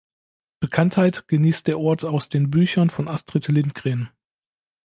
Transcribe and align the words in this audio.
Bekanntheit 0.61 1.27
genießt 1.27 1.67
der 1.67 1.77
Ort 1.79 2.05
aus 2.05 2.27
den 2.27 2.49
Büchern 2.49 2.89
von 2.89 3.07
Astrid 3.07 3.49
Lindgren. 3.49 4.09